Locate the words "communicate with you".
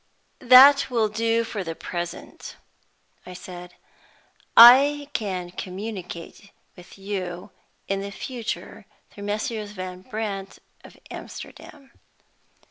5.51-7.51